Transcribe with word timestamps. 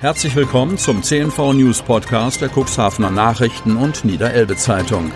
Herzlich 0.00 0.34
willkommen 0.34 0.78
zum 0.78 1.02
CNV 1.02 1.52
News 1.52 1.82
Podcast 1.82 2.40
der 2.40 2.48
Cuxhavener 2.48 3.10
Nachrichten 3.10 3.76
und 3.76 4.02
Niederelbe 4.02 4.56
Zeitung. 4.56 5.12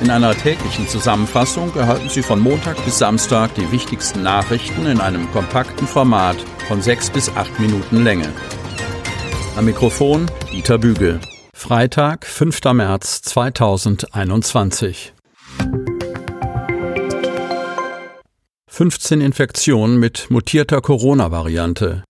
In 0.00 0.10
einer 0.10 0.34
täglichen 0.34 0.88
Zusammenfassung 0.88 1.72
erhalten 1.76 2.08
Sie 2.08 2.24
von 2.24 2.40
Montag 2.40 2.84
bis 2.84 2.98
Samstag 2.98 3.54
die 3.54 3.70
wichtigsten 3.70 4.24
Nachrichten 4.24 4.86
in 4.86 5.00
einem 5.00 5.30
kompakten 5.30 5.86
Format 5.86 6.38
von 6.66 6.82
sechs 6.82 7.08
bis 7.08 7.28
acht 7.36 7.60
Minuten 7.60 8.02
Länge. 8.02 8.32
Am 9.54 9.64
Mikrofon 9.64 10.28
Dieter 10.50 10.78
Bügel. 10.78 11.20
Freitag, 11.54 12.26
5. 12.26 12.64
März 12.72 13.22
2021. 13.22 15.12
15 18.66 19.20
Infektionen 19.20 20.00
mit 20.00 20.30
mutierter 20.30 20.80
Corona-Variante. 20.80 22.02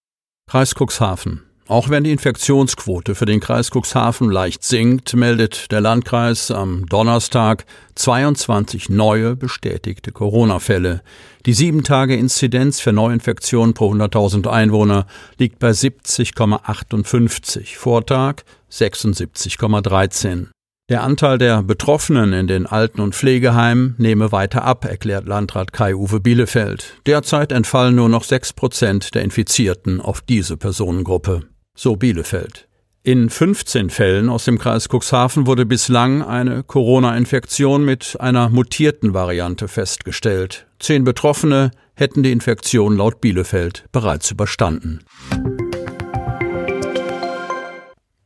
Kreis 0.52 0.74
Cuxhaven. 0.74 1.40
Auch 1.66 1.88
wenn 1.88 2.04
die 2.04 2.12
Infektionsquote 2.12 3.14
für 3.14 3.24
den 3.24 3.40
Kreis 3.40 3.70
Cuxhaven 3.70 4.30
leicht 4.30 4.62
sinkt, 4.62 5.16
meldet 5.16 5.72
der 5.72 5.80
Landkreis 5.80 6.50
am 6.50 6.84
Donnerstag 6.90 7.64
22 7.94 8.90
neue 8.90 9.34
bestätigte 9.34 10.12
Corona-Fälle. 10.12 11.00
Die 11.46 11.54
7-Tage-Inzidenz 11.54 12.80
für 12.80 12.92
Neuinfektionen 12.92 13.72
pro 13.72 13.94
100.000 13.94 14.46
Einwohner 14.46 15.06
liegt 15.38 15.58
bei 15.58 15.70
70,58, 15.70 17.78
Vortag 17.78 18.42
76,13. 18.70 20.48
Der 20.88 21.04
Anteil 21.04 21.38
der 21.38 21.62
Betroffenen 21.62 22.32
in 22.32 22.48
den 22.48 22.66
Alten- 22.66 23.00
und 23.00 23.14
Pflegeheimen 23.14 23.94
nehme 23.98 24.32
weiter 24.32 24.64
ab, 24.64 24.84
erklärt 24.84 25.26
Landrat 25.26 25.72
Kai-Uwe 25.72 26.18
Bielefeld. 26.18 26.94
Derzeit 27.06 27.52
entfallen 27.52 27.94
nur 27.94 28.08
noch 28.08 28.24
sechs 28.24 28.52
Prozent 28.52 29.14
der 29.14 29.22
Infizierten 29.22 30.00
auf 30.00 30.20
diese 30.20 30.56
Personengruppe. 30.56 31.44
So 31.76 31.94
Bielefeld. 31.94 32.68
In 33.04 33.30
15 33.30 33.90
Fällen 33.90 34.28
aus 34.28 34.44
dem 34.44 34.58
Kreis 34.58 34.88
Cuxhaven 34.88 35.46
wurde 35.46 35.66
bislang 35.66 36.22
eine 36.22 36.64
Corona-Infektion 36.64 37.84
mit 37.84 38.16
einer 38.20 38.48
mutierten 38.48 39.14
Variante 39.14 39.68
festgestellt. 39.68 40.66
Zehn 40.80 41.04
Betroffene 41.04 41.70
hätten 41.94 42.24
die 42.24 42.32
Infektion 42.32 42.96
laut 42.96 43.20
Bielefeld 43.20 43.86
bereits 43.92 44.32
überstanden. 44.32 45.00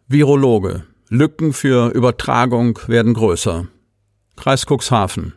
Virologe 0.08 0.84
Lücken 1.08 1.52
für 1.52 1.90
Übertragung 1.90 2.80
werden 2.88 3.14
größer. 3.14 3.68
Kreis 4.34 4.66
Cuxhaven. 4.66 5.34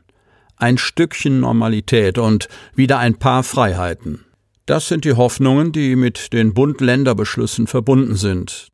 Ein 0.55 0.79
Stückchen 0.79 1.41
Normalität 1.41 2.17
und 2.17 2.49
wieder 2.73 2.97
ein 2.97 3.19
paar 3.19 3.43
Freiheiten. 3.43 4.25
Das 4.65 4.87
sind 4.87 5.05
die 5.05 5.13
Hoffnungen, 5.13 5.71
die 5.71 5.95
mit 5.95 6.33
den 6.33 6.55
Bund-Länder-Beschlüssen 6.55 7.67
verbunden 7.67 8.15
sind. 8.15 8.69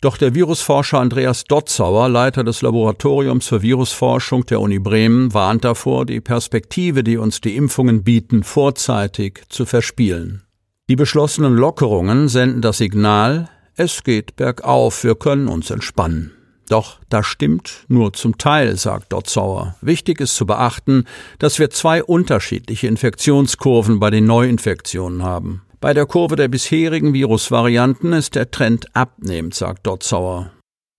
Doch 0.00 0.16
der 0.16 0.34
Virusforscher 0.34 1.00
Andreas 1.00 1.44
Dotzauer, 1.44 2.08
Leiter 2.08 2.44
des 2.44 2.62
Laboratoriums 2.62 3.46
für 3.46 3.60
Virusforschung 3.60 4.46
der 4.46 4.62
Uni 4.62 4.78
Bremen, 4.78 5.34
warnt 5.34 5.66
davor, 5.66 6.06
die 6.06 6.22
Perspektive, 6.22 7.04
die 7.04 7.18
uns 7.18 7.42
die 7.42 7.56
Impfungen 7.56 8.04
bieten, 8.04 8.42
vorzeitig 8.42 9.42
zu 9.50 9.66
verspielen. 9.66 10.44
Die 10.88 10.96
beschlossenen 10.96 11.56
Lockerungen 11.56 12.28
senden 12.28 12.62
das 12.62 12.78
Signal, 12.78 13.50
es 13.74 14.02
geht 14.02 14.36
bergauf, 14.36 15.04
wir 15.04 15.14
können 15.14 15.46
uns 15.48 15.70
entspannen. 15.70 16.32
Doch 16.68 16.98
das 17.08 17.26
stimmt 17.26 17.84
nur 17.88 18.12
zum 18.12 18.38
Teil, 18.38 18.76
sagt 18.76 19.12
Dotzauer. 19.12 19.76
Wichtig 19.80 20.20
ist 20.20 20.36
zu 20.36 20.46
beachten, 20.46 21.04
dass 21.38 21.58
wir 21.58 21.70
zwei 21.70 22.02
unterschiedliche 22.02 22.86
Infektionskurven 22.86 23.98
bei 23.98 24.10
den 24.10 24.26
Neuinfektionen 24.26 25.22
haben. 25.22 25.62
Bei 25.80 25.94
der 25.94 26.06
Kurve 26.06 26.36
der 26.36 26.48
bisherigen 26.48 27.14
Virusvarianten 27.14 28.12
ist 28.12 28.34
der 28.34 28.50
Trend 28.50 28.94
abnehmend, 28.94 29.54
sagt 29.54 29.86
Dotzauer. 29.86 30.50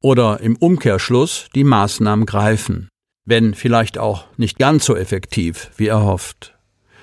Oder 0.02 0.40
im 0.40 0.56
Umkehrschluss, 0.56 1.50
die 1.54 1.66
Maßnahmen 1.66 2.26
greifen. 2.26 2.88
Wenn 3.26 3.54
vielleicht 3.54 3.98
auch 3.98 4.26
nicht 4.38 4.58
ganz 4.58 4.86
so 4.86 4.96
effektiv, 4.96 5.72
wie 5.76 5.88
erhofft. 5.88 6.56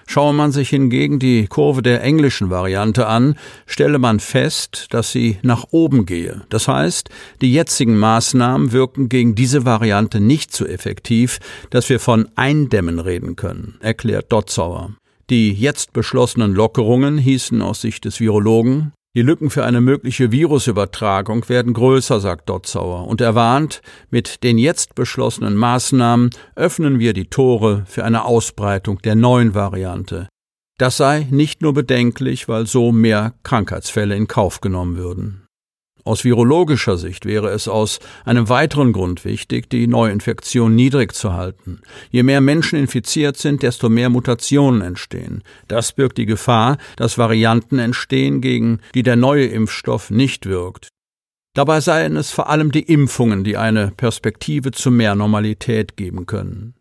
Schaue 0.06 0.32
man 0.32 0.52
sich 0.52 0.70
hingegen 0.70 1.18
die 1.18 1.46
Kurve 1.46 1.82
der 1.82 2.02
englischen 2.02 2.48
Variante 2.48 3.06
an, 3.06 3.36
stelle 3.66 3.98
man 3.98 4.20
fest, 4.20 4.86
dass 4.90 5.12
sie 5.12 5.38
nach 5.42 5.66
oben 5.72 6.06
gehe. 6.06 6.42
Das 6.48 6.68
heißt, 6.68 7.10
die 7.40 7.52
jetzigen 7.52 7.98
Maßnahmen 7.98 8.72
wirken 8.72 9.08
gegen 9.08 9.34
diese 9.34 9.64
Variante 9.64 10.20
nicht 10.20 10.54
so 10.54 10.64
effektiv, 10.64 11.38
dass 11.70 11.88
wir 11.88 12.00
von 12.00 12.28
Eindämmen 12.36 13.00
reden 13.00 13.36
können, 13.36 13.76
erklärt 13.80 14.32
Dotzauer. 14.32 14.92
Die 15.28 15.52
jetzt 15.52 15.92
beschlossenen 15.92 16.54
Lockerungen 16.54 17.18
hießen 17.18 17.60
aus 17.60 17.80
Sicht 17.80 18.04
des 18.04 18.20
Virologen 18.20 18.92
die 19.16 19.22
Lücken 19.22 19.48
für 19.48 19.64
eine 19.64 19.80
mögliche 19.80 20.30
Virusübertragung 20.30 21.48
werden 21.48 21.72
größer, 21.72 22.20
sagt 22.20 22.50
Dotzauer, 22.50 23.08
und 23.08 23.22
er 23.22 23.34
warnt, 23.34 23.80
mit 24.10 24.44
den 24.44 24.58
jetzt 24.58 24.94
beschlossenen 24.94 25.56
Maßnahmen 25.56 26.28
öffnen 26.54 26.98
wir 26.98 27.14
die 27.14 27.24
Tore 27.24 27.84
für 27.86 28.04
eine 28.04 28.26
Ausbreitung 28.26 28.98
der 29.00 29.14
neuen 29.14 29.54
Variante. 29.54 30.28
Das 30.78 30.98
sei 30.98 31.26
nicht 31.30 31.62
nur 31.62 31.72
bedenklich, 31.72 32.46
weil 32.46 32.66
so 32.66 32.92
mehr 32.92 33.32
Krankheitsfälle 33.42 34.14
in 34.14 34.28
Kauf 34.28 34.60
genommen 34.60 34.98
würden. 34.98 35.45
Aus 36.06 36.22
virologischer 36.22 36.98
Sicht 36.98 37.26
wäre 37.26 37.50
es 37.50 37.66
aus 37.66 37.98
einem 38.24 38.48
weiteren 38.48 38.92
Grund 38.92 39.24
wichtig, 39.24 39.68
die 39.68 39.88
Neuinfektion 39.88 40.72
niedrig 40.72 41.12
zu 41.12 41.32
halten. 41.32 41.80
Je 42.12 42.22
mehr 42.22 42.40
Menschen 42.40 42.78
infiziert 42.78 43.36
sind, 43.36 43.64
desto 43.64 43.88
mehr 43.88 44.08
Mutationen 44.08 44.82
entstehen. 44.82 45.42
Das 45.66 45.92
birgt 45.92 46.18
die 46.18 46.26
Gefahr, 46.26 46.78
dass 46.94 47.18
Varianten 47.18 47.80
entstehen, 47.80 48.40
gegen 48.40 48.78
die 48.94 49.02
der 49.02 49.16
neue 49.16 49.46
Impfstoff 49.46 50.10
nicht 50.10 50.46
wirkt. 50.46 50.90
Dabei 51.54 51.80
seien 51.80 52.14
es 52.14 52.30
vor 52.30 52.50
allem 52.50 52.70
die 52.70 52.84
Impfungen, 52.84 53.42
die 53.42 53.56
eine 53.56 53.90
Perspektive 53.90 54.70
zu 54.70 54.92
mehr 54.92 55.16
Normalität 55.16 55.96
geben 55.96 56.24
können. 56.26 56.74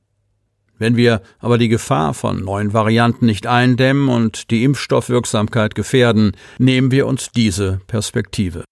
Wenn 0.77 0.97
wir 0.97 1.23
aber 1.39 1.57
die 1.57 1.69
Gefahr 1.69 2.13
von 2.13 2.43
neuen 2.43 2.73
Varianten 2.73 3.25
nicht 3.25 3.47
eindämmen 3.47 4.07
und 4.07 4.51
die 4.51 4.63
Impfstoffwirksamkeit 4.63 5.73
gefährden, 5.73 6.33
nehmen 6.59 6.91
wir 6.91 7.07
uns 7.07 7.31
diese 7.31 7.81
Perspektive. 7.87 8.65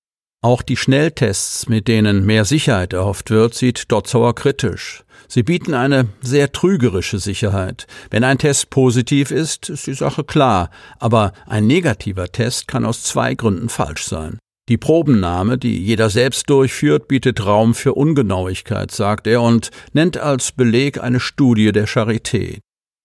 Auch 0.44 0.62
die 0.62 0.76
Schnelltests, 0.76 1.70
mit 1.70 1.88
denen 1.88 2.26
mehr 2.26 2.44
Sicherheit 2.44 2.92
erhofft 2.92 3.30
wird, 3.30 3.54
sieht 3.54 3.90
Dotzauer 3.90 4.36
kritisch. 4.36 5.06
Sie 5.30 5.42
bieten 5.42 5.74
eine 5.74 6.09
sehr 6.22 6.52
trügerische 6.52 7.18
Sicherheit. 7.18 7.88
Wenn 8.12 8.26
ein 8.26 8.38
Test 8.38 8.70
positiv 8.70 9.31
ist, 9.31 9.70
ist 9.70 9.88
die 9.88 9.94
Sache 9.94 10.26
klar, 10.26 10.70
aber 11.00 11.31
ein 11.48 11.66
negativer 11.66 12.28
Test 12.30 12.68
kann 12.68 12.84
aus 12.84 13.04
zwei 13.04 13.36
Gründen 13.36 13.70
falsch 13.70 14.04
sein. 14.04 14.38
Die 14.68 14.78
Probennahme, 14.78 15.58
die 15.58 15.81
jeder 15.81 16.09
selbst 16.09 16.50
durchführt, 16.50 17.08
bietet 17.08 17.46
Raum 17.46 17.74
für 17.74 17.94
Ungenauigkeit, 17.94 18.92
sagt 18.92 19.28
er 19.28 19.42
und 19.42 19.72
nennt 19.94 20.18
als 20.18 20.52
Beleg 20.52 21.02
eine 21.02 21.22
Studie 21.22 21.72
der 21.72 21.88
Charité. 21.88 22.60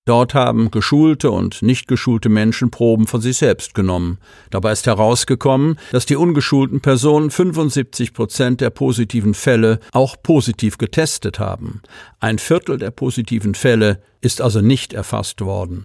Dort 0.09 0.33
haben 0.33 0.71
geschulte 0.71 1.31
und 1.31 1.61
nicht 1.61 1.87
geschulte 1.87 2.31
Menschen 2.31 2.71
Proben 2.71 3.07
von 3.07 3.21
sich 3.21 3.37
selbst 3.37 3.75
genommen. 3.75 4.17
Dabei 4.49 4.73
ist 4.73 4.87
herausgekommen, 4.87 5.79
dass 5.93 6.07
die 6.07 6.17
ungeschulten 6.17 6.81
Personen 6.81 7.31
75 7.31 8.15
Prozent 8.15 8.63
der 8.63 8.71
positiven 8.71 9.35
Fälle 9.35 9.81
auch 9.93 10.17
positiv 10.23 10.79
getestet 10.79 11.39
haben. 11.39 11.83
Ein 12.21 12.39
Viertel 12.39 12.79
der 12.79 12.91
positiven 12.91 13.55
Fälle 13.55 14.01
ist 14.23 14.41
also 14.41 14.63
nicht 14.63 14.95
erfasst 14.95 15.43
worden. 15.43 15.85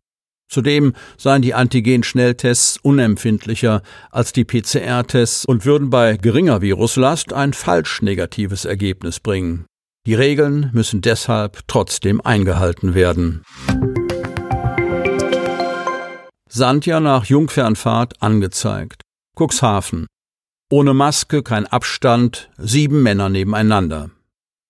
Zudem 0.50 0.94
seien 1.18 1.42
die 1.42 1.54
Antigen-Schnelltests 1.54 2.78
unempfindlicher 2.82 3.82
als 4.10 4.32
die 4.32 4.46
PCR-Tests 4.46 5.44
und 5.44 5.66
würden 5.66 5.90
bei 5.90 6.16
geringer 6.16 6.62
Viruslast 6.62 7.34
ein 7.34 7.52
falsch 7.52 8.02
negatives 8.02 8.64
Ergebnis 8.64 9.20
bringen. 9.20 9.66
Die 10.08 10.16
Regeln 10.16 10.70
müssen 10.72 11.02
deshalb 11.02 11.60
trotzdem 11.68 12.22
eingehalten 12.22 12.94
werden. 12.94 13.44
Sandja 16.56 17.00
nach 17.00 17.26
Jungfernfahrt 17.26 18.22
angezeigt. 18.22 19.02
Cuxhaven. 19.36 20.06
Ohne 20.70 20.94
Maske, 20.94 21.42
kein 21.42 21.66
Abstand, 21.66 22.52
sieben 22.60 23.02
Männer 23.02 23.28
nebeneinander. 23.30 24.12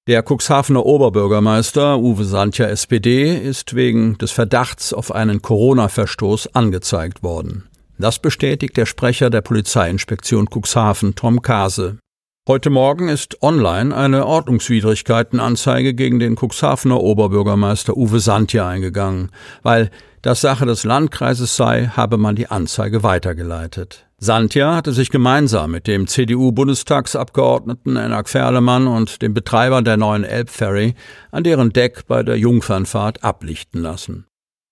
Der 0.08 0.24
Cuxhavener 0.24 0.86
Oberbürgermeister 0.86 2.00
Uwe 2.00 2.24
Sandja 2.24 2.68
SPD 2.68 3.36
ist 3.36 3.76
wegen 3.76 4.18
des 4.18 4.32
Verdachts 4.32 4.94
auf 4.94 5.14
einen 5.14 5.42
Corona-Verstoß 5.42 6.56
angezeigt 6.56 7.22
worden. 7.22 7.68
Das 7.98 8.18
bestätigt 8.20 8.78
der 8.78 8.86
Sprecher 8.86 9.30
der 9.30 9.42
Polizeiinspektion 9.42 10.48
Cuxhaven, 10.48 11.16
Tom 11.16 11.42
Kase. 11.42 11.98
Heute 12.46 12.70
Morgen 12.70 13.08
ist 13.08 13.42
online 13.42 13.96
eine 13.96 14.26
Ordnungswidrigkeitenanzeige 14.26 15.94
gegen 15.94 16.20
den 16.20 16.36
Cuxhavener 16.36 17.00
Oberbürgermeister 17.00 17.96
Uwe 17.96 18.20
Sandja 18.20 18.68
eingegangen, 18.68 19.32
weil 19.62 19.90
das 20.22 20.42
Sache 20.42 20.66
des 20.66 20.84
Landkreises 20.84 21.56
sei, 21.56 21.88
habe 21.96 22.18
man 22.18 22.36
die 22.36 22.48
Anzeige 22.48 23.02
weitergeleitet. 23.02 24.08
Santja 24.18 24.76
hatte 24.76 24.92
sich 24.92 25.10
gemeinsam 25.10 25.72
mit 25.72 25.88
dem 25.88 26.06
CDU-Bundestagsabgeordneten 26.06 27.96
Enak 27.96 28.28
Ferlemann 28.28 28.88
und 28.88 29.22
dem 29.22 29.34
Betreiber 29.34 29.82
der 29.82 29.96
neuen 29.96 30.26
Elbferry 30.26 30.96
an 31.32 31.46
deren 31.46 31.72
Deck 31.72 32.08
bei 32.08 32.24
der 32.24 32.38
Jungfernfahrt 32.38 33.24
ablichten 33.24 33.82
lassen. 33.82 34.26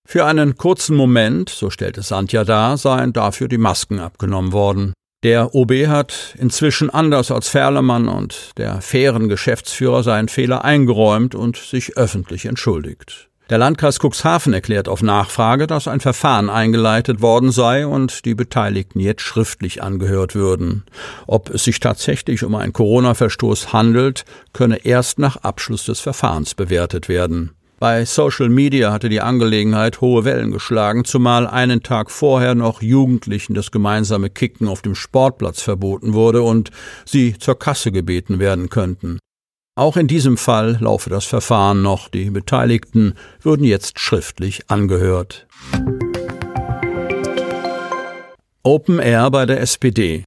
Für 0.06 0.26
einen 0.26 0.58
kurzen 0.58 0.98
Moment, 0.98 1.48
so 1.48 1.70
stellte 1.70 2.02
Santja 2.02 2.44
dar, 2.44 2.76
seien 2.76 3.14
dafür 3.14 3.48
die 3.48 3.58
Masken 3.58 4.00
abgenommen 4.00 4.52
worden. 4.52 4.92
Der 5.24 5.54
OB 5.54 5.88
hat 5.88 6.36
inzwischen 6.40 6.90
anders 6.90 7.30
als 7.30 7.48
Ferlemann 7.48 8.08
und 8.08 8.58
der 8.58 8.82
fairen 8.82 9.30
Geschäftsführer 9.30 10.02
seinen 10.02 10.30
Fehler 10.30 10.66
eingeräumt 10.66 11.36
und 11.36 11.58
sich 11.58 11.96
öffentlich 11.96 12.48
entschuldigt. 12.48 13.30
Der 13.52 13.60
Landkreis 13.60 14.00
Cuxhaven 14.00 14.54
erklärt 14.54 14.88
auf 14.88 15.04
Nachfrage, 15.04 15.68
dass 15.68 15.88
ein 15.88 16.00
Verfahren 16.00 16.50
eingeleitet 16.50 17.22
worden 17.22 17.52
sei 17.52 17.86
und 17.86 18.26
die 18.26 18.34
Beteiligten 18.34 19.00
jetzt 19.00 19.22
schriftlich 19.22 19.84
angehört 19.84 20.34
würden. 20.34 20.86
Ob 21.28 21.52
es 21.52 21.66
sich 21.66 21.80
tatsächlich 21.80 22.44
um 22.44 22.56
einen 22.56 22.74
Corona-Verstoß 22.74 23.74
handelt, 23.74 24.26
könne 24.54 24.86
erst 24.86 25.20
nach 25.20 25.36
Abschluss 25.36 25.86
des 25.86 26.00
Verfahrens 26.00 26.56
bewertet 26.56 27.10
werden. 27.10 27.52
Bei 27.82 28.06
Social 28.06 28.50
Media 28.50 28.92
hatte 28.92 29.10
die 29.10 29.22
Angelegenheit 29.22 30.02
hohe 30.02 30.24
Wellen 30.24 30.52
geschlagen, 30.52 31.04
zumal 31.04 31.48
einen 31.48 31.82
Tag 31.82 32.12
vorher 32.12 32.54
noch 32.54 32.84
Jugendlichen 32.84 33.56
das 33.56 33.72
gemeinsame 33.72 34.30
Kicken 34.30 34.68
auf 34.68 34.84
dem 34.84 34.94
Sportplatz 34.94 35.64
verboten 35.64 36.14
wurde 36.14 36.44
und 36.44 36.70
sie 37.06 37.40
zur 37.40 37.58
Kasse 37.58 37.92
gebeten 37.92 38.38
werden 38.38 38.70
könnten. 38.70 39.18
Auch 39.76 39.98
in 39.98 40.06
diesem 40.06 40.38
Fall 40.38 40.78
laufe 40.80 41.10
das 41.10 41.26
Verfahren 41.26 41.82
noch. 41.82 42.08
Die 42.08 42.30
Beteiligten 42.30 43.16
würden 43.42 43.64
jetzt 43.64 44.00
schriftlich 44.00 44.70
angehört. 44.70 45.48
Open 48.62 49.00
Air 49.00 49.32
bei 49.32 49.48
der 49.48 49.60
SPD. 49.60 50.24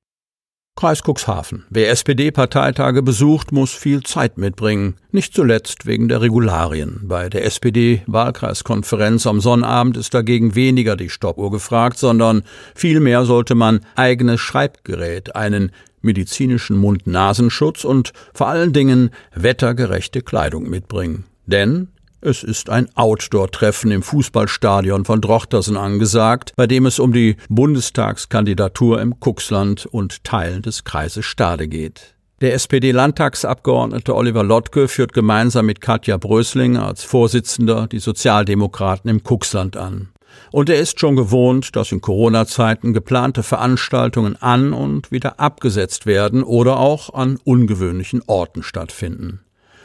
Kreis 0.76 1.02
Cuxhaven. 1.02 1.64
Wer 1.70 1.90
SPD-Parteitage 1.90 3.02
besucht, 3.02 3.52
muss 3.52 3.72
viel 3.72 4.02
Zeit 4.02 4.38
mitbringen, 4.38 4.96
nicht 5.12 5.32
zuletzt 5.32 5.86
wegen 5.86 6.08
der 6.08 6.20
Regularien. 6.20 7.00
Bei 7.04 7.28
der 7.28 7.44
SPD-Wahlkreiskonferenz 7.44 9.26
am 9.28 9.40
Sonnabend 9.40 9.96
ist 9.96 10.14
dagegen 10.14 10.56
weniger 10.56 10.96
die 10.96 11.10
Stoppuhr 11.10 11.52
gefragt, 11.52 11.98
sondern 11.98 12.42
vielmehr 12.74 13.24
sollte 13.24 13.54
man 13.54 13.86
eigenes 13.94 14.40
Schreibgerät, 14.40 15.36
einen 15.36 15.70
medizinischen 16.02 16.76
Mund-Nasenschutz 16.76 17.84
und 17.84 18.12
vor 18.34 18.48
allen 18.48 18.72
Dingen 18.72 19.10
wettergerechte 19.32 20.22
Kleidung 20.22 20.68
mitbringen. 20.68 21.24
Denn 21.46 21.88
es 22.24 22.42
ist 22.42 22.70
ein 22.70 22.88
Outdoor-Treffen 22.94 23.90
im 23.90 24.02
Fußballstadion 24.02 25.04
von 25.04 25.20
Drochtersen 25.20 25.76
angesagt, 25.76 26.52
bei 26.56 26.66
dem 26.66 26.86
es 26.86 26.98
um 26.98 27.12
die 27.12 27.36
Bundestagskandidatur 27.48 29.00
im 29.00 29.20
Kuxland 29.20 29.86
und 29.86 30.24
Teilen 30.24 30.62
des 30.62 30.84
Kreises 30.84 31.24
Stade 31.24 31.68
geht. 31.68 32.14
Der 32.40 32.54
SPD-Landtagsabgeordnete 32.54 34.14
Oliver 34.14 34.42
Lottke 34.42 34.88
führt 34.88 35.12
gemeinsam 35.12 35.66
mit 35.66 35.80
Katja 35.80 36.16
Brösling 36.16 36.76
als 36.76 37.04
Vorsitzender 37.04 37.86
die 37.86 38.00
Sozialdemokraten 38.00 39.08
im 39.08 39.22
Kuxland 39.22 39.76
an. 39.76 40.08
Und 40.50 40.68
er 40.68 40.76
ist 40.76 40.98
schon 40.98 41.16
gewohnt, 41.16 41.76
dass 41.76 41.92
in 41.92 42.00
Corona-Zeiten 42.00 42.92
geplante 42.92 43.42
Veranstaltungen 43.42 44.40
an 44.40 44.72
und 44.72 45.12
wieder 45.12 45.38
abgesetzt 45.38 46.06
werden 46.06 46.42
oder 46.42 46.78
auch 46.78 47.14
an 47.14 47.38
ungewöhnlichen 47.44 48.22
Orten 48.26 48.62
stattfinden. 48.62 49.43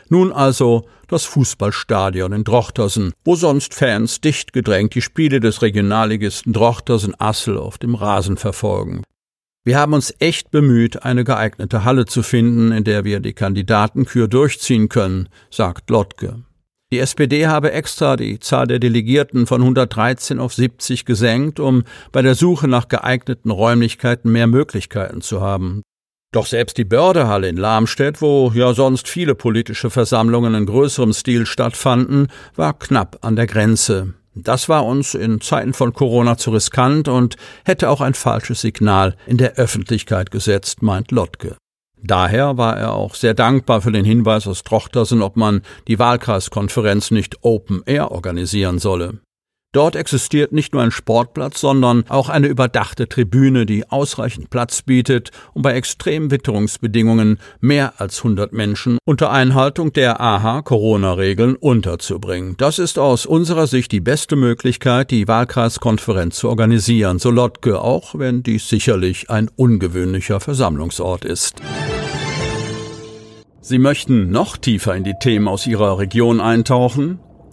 Nun 0.09 0.33
also 0.33 0.87
das 1.07 1.25
Fußballstadion 1.25 2.33
in 2.33 2.43
Drochtersen, 2.43 3.13
wo 3.23 3.35
sonst 3.35 3.75
Fans 3.75 4.21
dicht 4.21 4.53
gedrängt 4.53 4.95
die 4.95 5.01
Spiele 5.01 5.39
des 5.39 5.61
Regionalligisten 5.61 6.51
Drochtersen 6.51 7.13
Assel 7.19 7.57
auf 7.57 7.77
dem 7.77 7.95
Rasen 7.95 8.37
verfolgen. 8.37 9.03
Wir 9.63 9.77
haben 9.77 9.93
uns 9.93 10.13
echt 10.19 10.49
bemüht, 10.49 11.03
eine 11.03 11.23
geeignete 11.23 11.83
Halle 11.83 12.05
zu 12.05 12.23
finden, 12.23 12.71
in 12.71 12.83
der 12.83 13.03
wir 13.03 13.19
die 13.19 13.33
Kandidatenkür 13.33 14.27
durchziehen 14.27 14.89
können, 14.89 15.29
sagt 15.51 15.89
Lottke. 15.91 16.43
Die 16.91 16.97
SPD 16.97 17.45
habe 17.45 17.71
extra 17.71 18.15
die 18.15 18.39
Zahl 18.39 18.65
der 18.65 18.79
Delegierten 18.79 19.45
von 19.45 19.61
113 19.61 20.39
auf 20.39 20.55
70 20.55 21.05
gesenkt, 21.05 21.59
um 21.59 21.83
bei 22.11 22.23
der 22.23 22.33
Suche 22.33 22.67
nach 22.67 22.87
geeigneten 22.87 23.51
Räumlichkeiten 23.51 24.31
mehr 24.31 24.47
Möglichkeiten 24.47 25.21
zu 25.21 25.41
haben. 25.41 25.83
Doch 26.31 26.45
selbst 26.45 26.77
die 26.77 26.85
Bördehalle 26.85 27.49
in 27.49 27.57
Lamstedt, 27.57 28.21
wo 28.21 28.51
ja 28.53 28.73
sonst 28.73 29.07
viele 29.07 29.33
politische 29.33 29.89
Versammlungen 29.89 30.53
in 30.53 30.67
größerem 30.67 31.11
Stil 31.13 31.47
stattfanden, 31.47 32.27
war 32.55 32.77
knapp 32.77 33.17
an 33.21 33.35
der 33.35 33.47
Grenze. 33.47 34.13
Das 34.35 34.69
war 34.69 34.85
uns 34.85 35.15
in 35.15 35.41
Zeiten 35.41 35.73
von 35.73 35.91
Corona 35.91 36.37
zu 36.37 36.51
riskant 36.51 37.07
und 37.07 37.35
hätte 37.65 37.89
auch 37.89 37.99
ein 37.99 38.13
falsches 38.13 38.61
Signal 38.61 39.15
in 39.25 39.37
der 39.37 39.55
Öffentlichkeit 39.55 40.29
gesetzt, 40.29 40.83
meint 40.83 41.09
Lottke. 41.11 41.57
Daher 42.01 42.57
war 42.57 42.77
er 42.77 42.93
auch 42.93 43.15
sehr 43.15 43.33
dankbar 43.33 43.81
für 43.81 43.91
den 43.91 44.05
Hinweis 44.05 44.45
aus 44.47 44.63
Trochtersen, 44.63 45.23
ob 45.23 45.35
man 45.35 45.63
die 45.87 45.97
Wahlkreiskonferenz 45.97 47.09
nicht 47.09 47.43
Open 47.43 47.81
Air 47.87 48.11
organisieren 48.11 48.77
solle. 48.77 49.19
Dort 49.71 49.95
existiert 49.95 50.51
nicht 50.51 50.73
nur 50.73 50.81
ein 50.81 50.89
Sportplatz, 50.89 51.61
sondern 51.61 52.03
auch 52.09 52.29
eine 52.29 52.47
überdachte 52.47 53.07
Tribüne, 53.07 53.67
die 53.67 53.87
ausreichend 53.87 54.49
Platz 54.49 54.81
bietet, 54.81 55.29
um 55.53 55.61
bei 55.61 55.73
extremen 55.73 56.31
Witterungsbedingungen 56.31 57.37
mehr 57.59 58.01
als 58.01 58.17
100 58.17 58.51
Menschen 58.51 58.97
unter 59.05 59.31
Einhaltung 59.31 59.93
der 59.93 60.19
AHA-Corona-Regeln 60.19 61.55
unterzubringen. 61.55 62.55
Das 62.57 62.79
ist 62.79 62.97
aus 62.97 63.27
unserer 63.27 63.67
Sicht 63.67 63.91
die 63.91 63.99
beste 63.99 64.35
Möglichkeit, 64.35 65.11
die 65.11 65.27
Wahlkreiskonferenz 65.27 66.37
zu 66.37 66.49
organisieren, 66.49 67.19
so 67.19 67.29
Lottke, 67.29 67.79
auch 67.79 68.17
wenn 68.17 68.41
dies 68.41 68.69
sicherlich 68.69 69.29
ein 69.29 69.51
ungewöhnlicher 69.55 70.39
Versammlungsort 70.39 71.25
ist. 71.25 71.61
Sie 73.61 73.77
möchten 73.77 74.31
noch 74.31 74.57
tiefer 74.57 74.95
in 74.95 75.03
die 75.03 75.13
Themen 75.21 75.47
aus 75.47 75.67
Ihrer 75.67 75.99
Region 75.99 76.41
eintauchen? 76.41 77.19